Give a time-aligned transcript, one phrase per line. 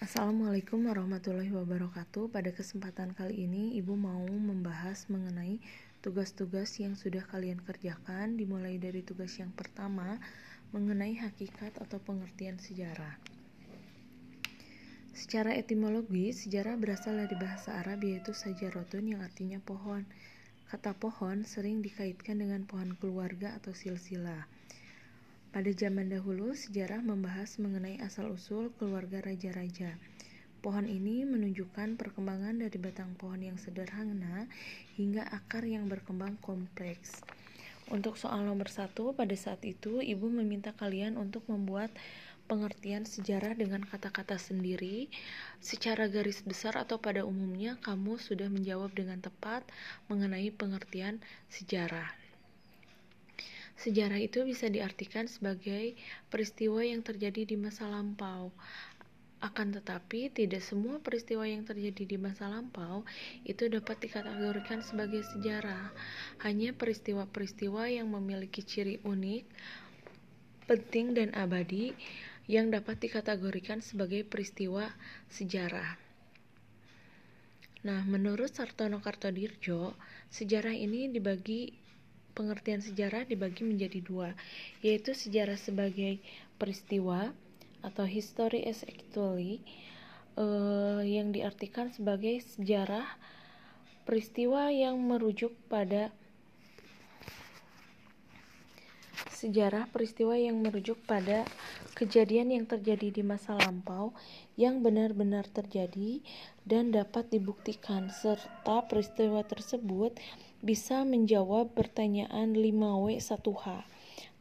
[0.00, 2.32] Assalamualaikum warahmatullahi wabarakatuh.
[2.32, 5.60] Pada kesempatan kali ini, Ibu mau membahas mengenai
[6.00, 10.16] tugas-tugas yang sudah kalian kerjakan, dimulai dari tugas yang pertama
[10.72, 13.20] mengenai hakikat atau pengertian sejarah.
[15.12, 20.08] Secara etimologi, sejarah berasal dari bahasa Arab yaitu sajarotun yang artinya pohon.
[20.72, 24.48] Kata pohon sering dikaitkan dengan pohon keluarga atau silsilah.
[25.50, 29.98] Pada zaman dahulu, sejarah membahas mengenai asal-usul keluarga raja-raja.
[30.62, 34.46] Pohon ini menunjukkan perkembangan dari batang pohon yang sederhana
[34.94, 37.26] hingga akar yang berkembang kompleks.
[37.90, 41.90] Untuk soal nomor satu, pada saat itu ibu meminta kalian untuk membuat
[42.46, 45.10] pengertian sejarah dengan kata-kata sendiri.
[45.58, 49.66] Secara garis besar atau pada umumnya, kamu sudah menjawab dengan tepat
[50.06, 51.18] mengenai pengertian
[51.50, 52.19] sejarah.
[53.80, 55.96] Sejarah itu bisa diartikan sebagai
[56.28, 58.52] peristiwa yang terjadi di masa lampau.
[59.40, 63.08] Akan tetapi, tidak semua peristiwa yang terjadi di masa lampau
[63.48, 65.96] itu dapat dikategorikan sebagai sejarah.
[66.44, 69.48] Hanya peristiwa-peristiwa yang memiliki ciri unik,
[70.68, 71.96] penting, dan abadi
[72.52, 74.92] yang dapat dikategorikan sebagai peristiwa
[75.32, 75.96] sejarah.
[77.80, 79.96] Nah, menurut Sartono Kartodirjo,
[80.28, 81.72] sejarah ini dibagi
[82.32, 84.28] pengertian sejarah dibagi menjadi dua,
[84.80, 86.22] yaitu sejarah sebagai
[86.56, 87.32] peristiwa
[87.80, 89.64] atau history as actually
[90.36, 93.06] uh, yang diartikan sebagai sejarah
[94.04, 96.12] peristiwa yang merujuk pada
[99.40, 101.48] sejarah peristiwa yang merujuk pada
[101.96, 104.12] kejadian yang terjadi di masa lampau
[104.60, 106.20] yang benar-benar terjadi
[106.68, 110.12] dan dapat dibuktikan serta peristiwa tersebut
[110.60, 113.88] bisa menjawab pertanyaan 5W1H.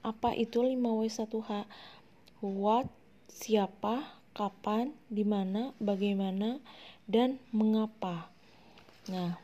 [0.03, 1.63] Apa itu 5W1H?
[2.43, 2.91] What,
[3.31, 6.59] siapa, kapan, di mana, bagaimana,
[7.07, 8.27] dan mengapa.
[9.07, 9.39] Nah,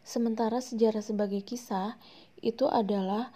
[0.00, 2.00] sementara sejarah sebagai kisah
[2.40, 3.28] itu adalah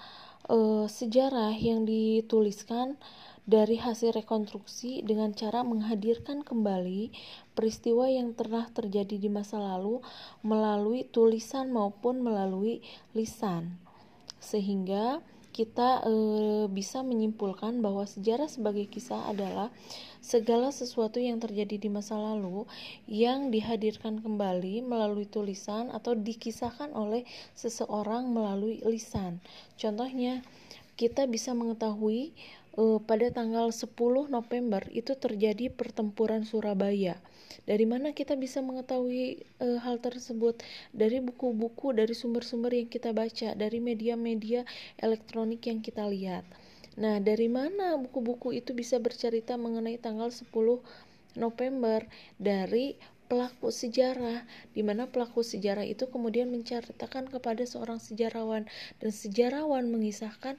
[0.47, 2.99] e, sejarah yang dituliskan
[3.47, 7.15] dari hasil rekonstruksi dengan cara menghadirkan kembali
[7.55, 10.03] peristiwa yang pernah terjadi di masa lalu
[10.43, 12.83] melalui tulisan maupun melalui
[13.15, 13.79] lisan.
[14.43, 15.23] Sehingga
[15.56, 16.12] kita e,
[16.69, 19.72] bisa menyimpulkan bahwa sejarah sebagai kisah adalah
[20.21, 22.69] segala sesuatu yang terjadi di masa lalu
[23.09, 27.25] yang dihadirkan kembali melalui tulisan atau dikisahkan oleh
[27.56, 29.41] seseorang melalui lisan.
[29.81, 30.45] Contohnya,
[31.00, 32.37] kita bisa mengetahui
[32.77, 33.97] uh, pada tanggal 10
[34.29, 37.19] November itu terjadi pertempuran Surabaya.
[37.67, 40.61] Dari mana kita bisa mengetahui uh, hal tersebut?
[40.95, 44.63] Dari buku-buku, dari sumber-sumber yang kita baca, dari media-media
[45.01, 46.47] elektronik yang kita lihat.
[46.97, 50.49] Nah, dari mana buku-buku itu bisa bercerita mengenai tanggal 10
[51.37, 52.07] November?
[52.41, 58.71] Dari pelaku sejarah, di mana pelaku sejarah itu kemudian menceritakan kepada seorang sejarawan
[59.03, 60.57] dan sejarawan mengisahkan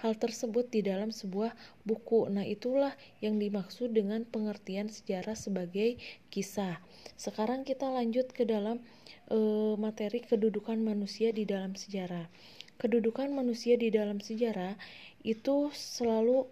[0.00, 1.52] hal tersebut di dalam sebuah
[1.84, 2.28] buku.
[2.28, 5.96] Nah, itulah yang dimaksud dengan pengertian sejarah sebagai
[6.28, 6.80] kisah.
[7.16, 8.80] Sekarang kita lanjut ke dalam
[9.28, 9.38] e,
[9.80, 12.28] materi kedudukan manusia di dalam sejarah.
[12.76, 14.76] Kedudukan manusia di dalam sejarah
[15.24, 16.44] itu selalu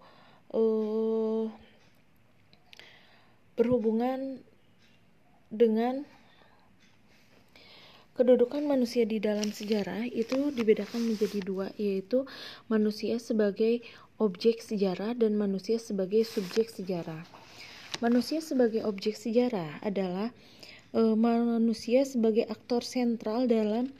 [0.49, 0.61] e,
[3.55, 4.41] berhubungan
[5.55, 6.03] dengan
[8.15, 12.23] kedudukan manusia di dalam sejarah itu dibedakan menjadi dua, yaitu
[12.71, 13.83] manusia sebagai
[14.15, 17.27] objek sejarah dan manusia sebagai subjek sejarah.
[17.99, 20.31] Manusia sebagai objek sejarah adalah
[20.95, 23.91] e, manusia sebagai aktor sentral dalam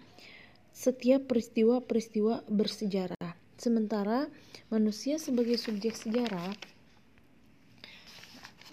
[0.71, 3.35] setiap peristiwa-peristiwa bersejarah.
[3.55, 4.27] Sementara
[4.67, 6.55] manusia sebagai subjek sejarah,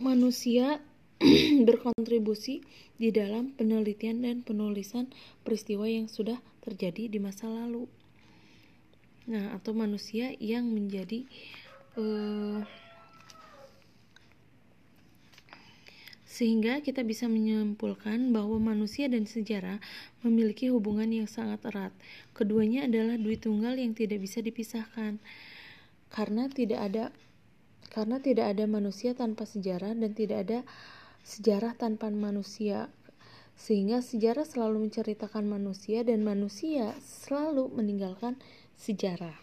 [0.03, 0.82] manusia
[1.69, 2.62] berkontribusi
[2.99, 5.10] di dalam penelitian dan penulisan
[5.47, 7.87] peristiwa yang sudah terjadi di masa lalu.
[9.31, 11.22] Nah, atau manusia yang menjadi
[11.94, 12.66] uh,
[16.27, 19.79] sehingga kita bisa menyimpulkan bahwa manusia dan sejarah
[20.25, 21.93] memiliki hubungan yang sangat erat.
[22.32, 25.20] Keduanya adalah duit tunggal yang tidak bisa dipisahkan
[26.08, 27.05] karena tidak ada
[27.93, 30.58] karena tidak ada manusia tanpa sejarah dan tidak ada
[31.23, 32.91] sejarah tanpa manusia
[33.55, 38.35] sehingga sejarah selalu menceritakan manusia dan manusia selalu meninggalkan
[38.75, 39.39] sejarah.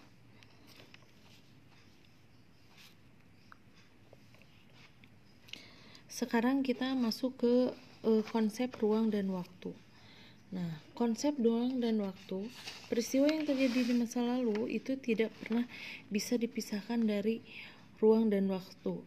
[6.12, 7.56] Sekarang kita masuk ke
[8.04, 9.72] uh, konsep ruang dan waktu.
[10.52, 12.50] Nah, konsep ruang dan waktu,
[12.92, 15.64] peristiwa yang terjadi di masa lalu itu tidak pernah
[16.12, 17.40] bisa dipisahkan dari
[18.04, 19.00] ruang dan waktu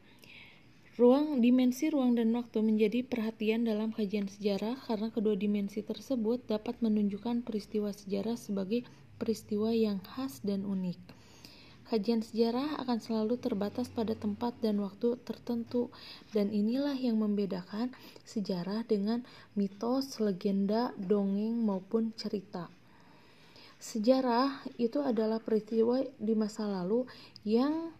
[1.02, 6.78] Ruang, dimensi ruang dan waktu menjadi perhatian dalam kajian sejarah karena kedua dimensi tersebut dapat
[6.78, 8.86] menunjukkan peristiwa sejarah sebagai
[9.18, 10.94] peristiwa yang khas dan unik.
[11.90, 15.90] Kajian sejarah akan selalu terbatas pada tempat dan waktu tertentu,
[16.30, 17.90] dan inilah yang membedakan
[18.22, 19.26] sejarah dengan
[19.58, 22.70] mitos, legenda, dongeng, maupun cerita.
[23.82, 27.10] Sejarah itu adalah peristiwa di masa lalu
[27.42, 27.90] yang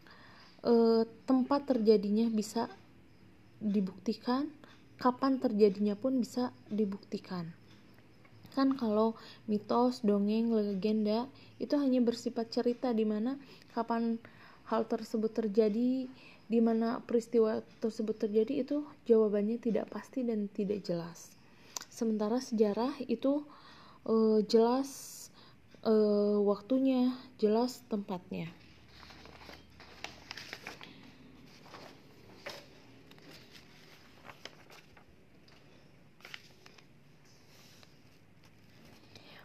[0.63, 2.71] eh, tempat terjadinya bisa
[3.63, 4.51] dibuktikan,
[4.99, 7.55] kapan terjadinya pun bisa dibuktikan.
[8.53, 9.17] Kan kalau
[9.49, 13.41] mitos, dongeng, legenda itu hanya bersifat cerita di mana
[13.73, 14.21] kapan
[14.69, 16.07] hal tersebut terjadi,
[16.53, 21.33] di mana peristiwa tersebut terjadi itu jawabannya tidak pasti dan tidak jelas.
[21.89, 23.49] Sementara sejarah itu
[24.05, 24.89] e, jelas
[25.81, 25.95] e,
[26.45, 28.53] waktunya, jelas tempatnya.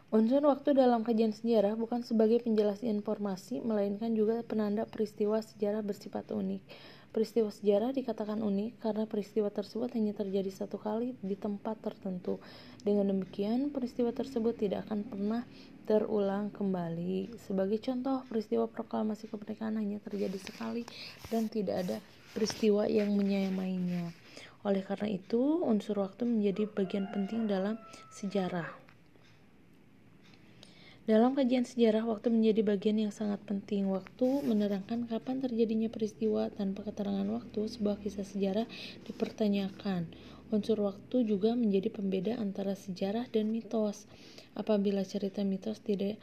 [0.07, 6.31] Unsur waktu dalam kajian sejarah bukan sebagai penjelas informasi, melainkan juga penanda peristiwa sejarah bersifat
[6.31, 6.63] unik.
[7.12, 12.39] Peristiwa sejarah dikatakan unik karena peristiwa tersebut hanya terjadi satu kali di tempat tertentu.
[12.88, 15.44] Dengan demikian, peristiwa tersebut tidak akan pernah
[15.83, 17.36] terulang kembali.
[17.44, 20.88] Sebagai contoh, peristiwa proklamasi kemerdekaan hanya terjadi sekali
[21.27, 21.98] dan tidak ada
[22.31, 24.15] peristiwa yang menyamainya.
[24.63, 27.75] Oleh karena itu, unsur waktu menjadi bagian penting dalam
[28.15, 28.87] sejarah.
[31.07, 33.88] Dalam kajian sejarah, waktu menjadi bagian yang sangat penting.
[33.88, 38.68] Waktu menerangkan kapan terjadinya peristiwa tanpa keterangan waktu, sebuah kisah sejarah
[39.07, 40.12] dipertanyakan.
[40.51, 44.04] Unsur waktu juga menjadi pembeda antara sejarah dan mitos.
[44.51, 46.19] Apabila cerita mitos tidak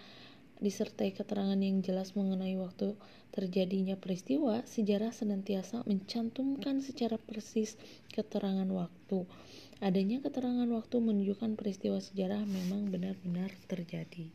[0.61, 2.93] disertai keterangan yang jelas mengenai waktu
[3.33, 7.81] terjadinya peristiwa, sejarah senantiasa mencantumkan secara persis
[8.13, 9.25] keterangan waktu.
[9.81, 14.29] Adanya keterangan waktu menunjukkan peristiwa sejarah memang benar-benar terjadi.